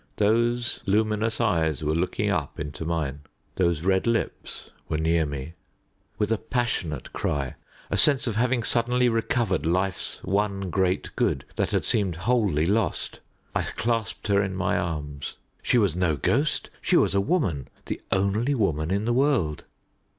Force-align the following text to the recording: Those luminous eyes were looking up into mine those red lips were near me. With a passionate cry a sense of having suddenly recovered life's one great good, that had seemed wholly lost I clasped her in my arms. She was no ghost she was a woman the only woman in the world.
Those 0.17 0.79
luminous 0.87 1.39
eyes 1.39 1.83
were 1.83 1.93
looking 1.93 2.31
up 2.31 2.59
into 2.59 2.83
mine 2.85 3.19
those 3.57 3.83
red 3.83 4.07
lips 4.07 4.71
were 4.89 4.97
near 4.97 5.27
me. 5.27 5.53
With 6.17 6.31
a 6.31 6.39
passionate 6.39 7.13
cry 7.13 7.53
a 7.91 7.97
sense 7.97 8.25
of 8.25 8.35
having 8.35 8.63
suddenly 8.63 9.09
recovered 9.09 9.63
life's 9.63 10.19
one 10.23 10.71
great 10.71 11.11
good, 11.15 11.45
that 11.55 11.69
had 11.69 11.85
seemed 11.85 12.15
wholly 12.15 12.65
lost 12.65 13.19
I 13.53 13.61
clasped 13.61 14.25
her 14.29 14.41
in 14.41 14.55
my 14.55 14.75
arms. 14.75 15.35
She 15.61 15.77
was 15.77 15.95
no 15.95 16.15
ghost 16.15 16.71
she 16.81 16.97
was 16.97 17.13
a 17.13 17.21
woman 17.21 17.67
the 17.85 18.01
only 18.11 18.55
woman 18.55 18.89
in 18.89 19.05
the 19.05 19.13
world. 19.13 19.65